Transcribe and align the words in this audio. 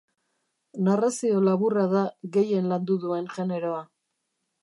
Narrazio 0.87 1.41
laburra 1.49 1.83
da 1.91 2.01
gehien 2.37 2.71
landu 2.73 2.99
duen 3.05 3.31
generoa. 3.37 3.85